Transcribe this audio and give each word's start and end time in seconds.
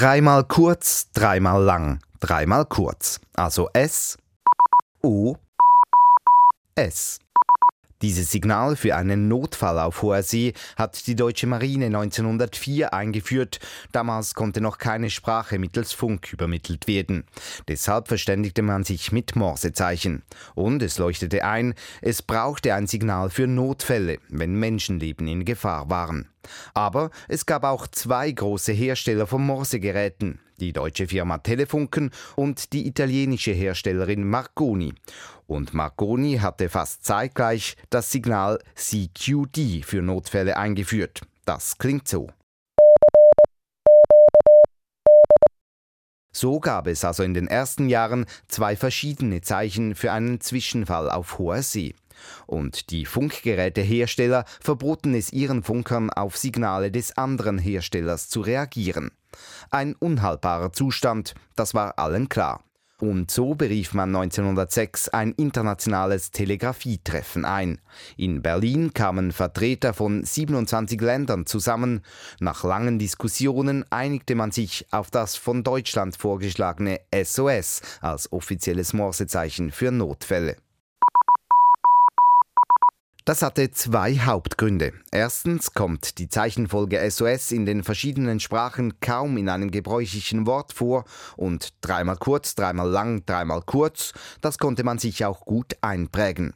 Dreimal 0.00 0.44
kurz, 0.44 1.10
dreimal 1.12 1.62
lang, 1.62 1.98
dreimal 2.20 2.64
kurz. 2.64 3.20
Also 3.34 3.68
S, 3.74 4.16
O, 5.02 5.36
S. 6.74 7.18
Dieses 8.00 8.30
Signal 8.30 8.76
für 8.76 8.96
einen 8.96 9.28
Notfall 9.28 9.78
auf 9.78 10.00
hoher 10.00 10.22
See 10.22 10.54
hat 10.76 11.06
die 11.06 11.16
deutsche 11.16 11.46
Marine 11.46 11.84
1904 11.84 12.94
eingeführt. 12.94 13.60
Damals 13.92 14.32
konnte 14.32 14.62
noch 14.62 14.78
keine 14.78 15.10
Sprache 15.10 15.58
mittels 15.58 15.92
Funk 15.92 16.32
übermittelt 16.32 16.86
werden. 16.86 17.24
Deshalb 17.68 18.08
verständigte 18.08 18.62
man 18.62 18.84
sich 18.84 19.12
mit 19.12 19.36
Morsezeichen. 19.36 20.22
Und 20.54 20.82
es 20.82 20.96
leuchtete 20.96 21.44
ein, 21.44 21.74
es 22.00 22.22
brauchte 22.22 22.72
ein 22.72 22.86
Signal 22.86 23.28
für 23.28 23.46
Notfälle, 23.46 24.18
wenn 24.30 24.54
Menschenleben 24.54 25.28
in 25.28 25.44
Gefahr 25.44 25.90
waren. 25.90 26.30
Aber 26.74 27.10
es 27.28 27.46
gab 27.46 27.64
auch 27.64 27.86
zwei 27.86 28.30
große 28.30 28.72
Hersteller 28.72 29.26
von 29.26 29.44
Morsegeräten, 29.44 30.40
die 30.60 30.72
deutsche 30.72 31.08
Firma 31.08 31.38
Telefunken 31.38 32.10
und 32.36 32.72
die 32.72 32.86
italienische 32.86 33.52
Herstellerin 33.52 34.28
Marconi. 34.28 34.94
Und 35.46 35.74
Marconi 35.74 36.38
hatte 36.38 36.68
fast 36.68 37.04
zeitgleich 37.04 37.76
das 37.90 38.10
Signal 38.12 38.60
CQD 38.76 39.84
für 39.84 40.02
Notfälle 40.02 40.56
eingeführt. 40.56 41.22
Das 41.44 41.78
klingt 41.78 42.06
so. 42.06 42.28
So 46.32 46.60
gab 46.60 46.86
es 46.86 47.04
also 47.04 47.22
in 47.22 47.34
den 47.34 47.48
ersten 47.48 47.88
Jahren 47.88 48.24
zwei 48.46 48.76
verschiedene 48.76 49.40
Zeichen 49.40 49.94
für 49.94 50.12
einen 50.12 50.40
Zwischenfall 50.40 51.10
auf 51.10 51.38
hoher 51.38 51.62
See. 51.62 51.94
Und 52.46 52.90
die 52.90 53.04
Funkgerätehersteller 53.04 54.44
verboten 54.60 55.14
es 55.14 55.32
ihren 55.32 55.62
Funkern 55.62 56.10
auf 56.10 56.36
Signale 56.36 56.90
des 56.90 57.16
anderen 57.16 57.58
Herstellers 57.58 58.28
zu 58.28 58.40
reagieren. 58.40 59.10
Ein 59.70 59.94
unhaltbarer 59.94 60.72
Zustand, 60.72 61.34
das 61.56 61.74
war 61.74 61.98
allen 61.98 62.28
klar. 62.28 62.64
Und 63.00 63.30
so 63.30 63.54
berief 63.54 63.94
man 63.94 64.14
1906 64.14 65.08
ein 65.08 65.32
internationales 65.32 66.32
Telegrafietreffen 66.32 67.46
ein. 67.46 67.80
In 68.18 68.42
Berlin 68.42 68.92
kamen 68.92 69.32
Vertreter 69.32 69.94
von 69.94 70.22
27 70.22 71.00
Ländern 71.00 71.46
zusammen. 71.46 72.02
Nach 72.40 72.62
langen 72.62 72.98
Diskussionen 72.98 73.86
einigte 73.90 74.34
man 74.34 74.50
sich 74.50 74.86
auf 74.90 75.10
das 75.10 75.36
von 75.36 75.64
Deutschland 75.64 76.14
vorgeschlagene 76.16 77.00
SOS 77.24 77.80
als 78.02 78.30
offizielles 78.32 78.92
Morsezeichen 78.92 79.70
für 79.70 79.90
Notfälle. 79.90 80.56
Das 83.30 83.42
hatte 83.42 83.70
zwei 83.70 84.18
Hauptgründe. 84.18 84.92
Erstens 85.12 85.72
kommt 85.72 86.18
die 86.18 86.28
Zeichenfolge 86.28 87.08
SOS 87.08 87.52
in 87.52 87.64
den 87.64 87.84
verschiedenen 87.84 88.40
Sprachen 88.40 88.98
kaum 88.98 89.36
in 89.36 89.48
einem 89.48 89.70
gebräuchlichen 89.70 90.48
Wort 90.48 90.72
vor 90.72 91.04
und 91.36 91.68
dreimal 91.80 92.16
kurz, 92.16 92.56
dreimal 92.56 92.90
lang, 92.90 93.24
dreimal 93.26 93.62
kurz, 93.62 94.14
das 94.40 94.58
konnte 94.58 94.82
man 94.82 94.98
sich 94.98 95.24
auch 95.24 95.44
gut 95.44 95.76
einprägen. 95.80 96.54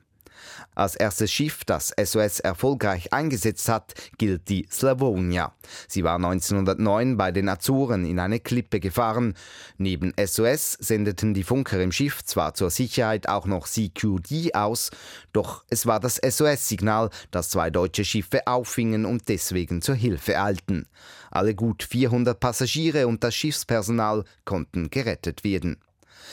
Als 0.75 0.97
erstes 0.97 1.31
Schiff, 1.31 1.65
das 1.65 1.93
SOS 2.03 2.41
erfolgreich 2.41 3.13
eingesetzt 3.13 3.69
hat, 3.69 3.95
gilt 4.19 4.49
die 4.49 4.67
Slavonia. 4.71 5.53
Sie 5.89 6.05
war 6.05 6.17
1909 6.17 7.17
bei 7.17 7.31
den 7.33 7.49
Azoren 7.49 8.05
in 8.05 8.19
eine 8.19 8.41
Klippe 8.41 8.81
gefahren. 8.81 9.35
Neben 9.79 10.13
SOS 10.23 10.73
sendeten 10.73 11.35
die 11.35 11.45
Funker 11.45 11.81
im 11.81 11.93
Schiff 11.93 12.25
zwar 12.25 12.55
zur 12.55 12.71
Sicherheit 12.71 13.29
auch 13.29 13.47
noch 13.47 13.69
CQD 13.69 14.55
aus, 14.55 14.91
doch 15.33 15.65
es 15.71 15.87
war 15.87 16.01
das 16.01 16.17
SOS-Signal, 16.17 17.11
das 17.31 17.51
zwei 17.51 17.71
deutsche 17.71 18.05
Schiffe 18.05 18.47
auffingen 18.47 19.05
und 19.05 19.29
deswegen 19.29 19.83
zur 19.83 19.95
Hilfe 19.95 20.41
eilten. 20.41 20.87
Alle 21.31 21.55
gut 21.55 21.83
400 21.83 22.39
Passagiere 22.39 23.07
und 23.07 23.25
das 23.25 23.35
Schiffspersonal 23.35 24.25
konnten 24.45 24.91
gerettet 24.91 25.45
werden. 25.45 25.79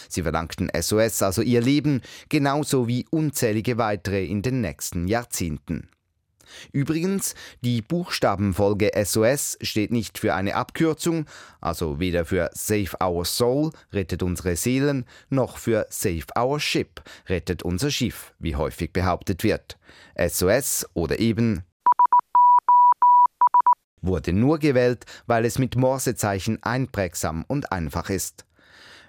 Sie 0.10 0.24
verdankten 0.24 0.70
SOS 0.80 1.22
also 1.22 1.42
ihr 1.42 1.62
Leben, 1.62 2.02
genauso 2.30 2.88
wie 2.88 3.06
unzählige 3.10 3.78
weitere 3.78 4.26
in 4.26 4.42
den 4.42 4.62
nächsten 4.62 5.08
Jahrzehnten. 5.08 5.88
Übrigens, 6.72 7.36
die 7.62 7.82
Buchstabenfolge 7.82 8.92
SOS 9.04 9.58
steht 9.62 9.92
nicht 9.92 10.18
für 10.18 10.34
eine 10.34 10.56
Abkürzung, 10.56 11.26
also 11.60 12.00
weder 12.00 12.26
für 12.26 12.50
Save 12.54 12.92
Our 13.04 13.26
Soul, 13.26 13.72
rettet 13.94 14.24
unsere 14.24 14.56
Seelen, 14.56 15.06
noch 15.30 15.58
für 15.58 15.88
Save 15.90 16.26
Our 16.38 16.60
Ship, 16.60 17.02
rettet 17.28 17.64
unser 17.64 17.92
Schiff, 17.92 18.34
wie 18.40 18.56
häufig 18.56 18.92
behauptet 18.92 19.44
wird. 19.44 19.78
SOS 20.18 20.88
oder 20.94 21.20
eben 21.20 21.64
wurde 24.02 24.34
nur 24.34 24.60
gewählt, 24.60 25.06
weil 25.28 25.46
es 25.46 25.60
mit 25.60 25.76
Morsezeichen 25.76 26.62
einprägsam 26.64 27.46
und 27.48 27.72
einfach 27.72 28.10
ist. 28.10 28.46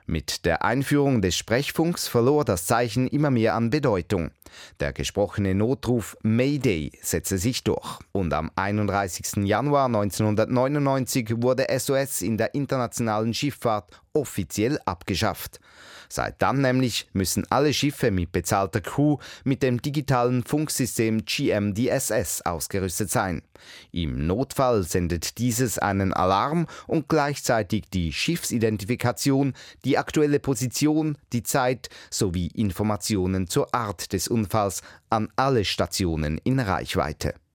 Mit 0.06 0.44
der 0.44 0.64
Einführung 0.64 1.22
des 1.22 1.36
Sprechfunks 1.36 2.08
verlor 2.08 2.44
das 2.44 2.66
Zeichen 2.66 3.06
immer 3.06 3.30
mehr 3.30 3.54
an 3.54 3.70
Bedeutung. 3.70 4.32
Der 4.80 4.92
gesprochene 4.92 5.54
Notruf 5.54 6.16
Mayday 6.22 6.92
setzte 7.00 7.38
sich 7.38 7.62
durch 7.62 8.00
und 8.10 8.34
am 8.34 8.50
31. 8.56 9.44
Januar 9.44 9.86
1999 9.86 11.42
wurde 11.42 11.66
SOS 11.78 12.22
in 12.22 12.36
der 12.36 12.54
internationalen 12.54 13.32
Schifffahrt 13.32 14.01
offiziell 14.14 14.78
abgeschafft. 14.84 15.60
Seit 16.08 16.42
dann 16.42 16.60
nämlich 16.60 17.08
müssen 17.14 17.46
alle 17.48 17.72
Schiffe 17.72 18.10
mit 18.10 18.32
bezahlter 18.32 18.82
Crew 18.82 19.16
mit 19.44 19.62
dem 19.62 19.80
digitalen 19.80 20.44
Funksystem 20.44 21.24
GMDSS 21.24 22.42
ausgerüstet 22.42 23.10
sein. 23.10 23.40
Im 23.92 24.26
Notfall 24.26 24.82
sendet 24.82 25.38
dieses 25.38 25.78
einen 25.78 26.12
Alarm 26.12 26.66
und 26.86 27.08
gleichzeitig 27.08 27.84
die 27.94 28.12
Schiffsidentifikation, 28.12 29.54
die 29.86 29.96
aktuelle 29.96 30.38
Position, 30.38 31.16
die 31.32 31.44
Zeit 31.44 31.88
sowie 32.10 32.48
Informationen 32.48 33.46
zur 33.46 33.74
Art 33.74 34.12
des 34.12 34.28
Unfalls 34.28 34.82
an 35.08 35.32
alle 35.36 35.64
Stationen 35.64 36.36
in 36.44 36.60
Reichweite. 36.60 37.34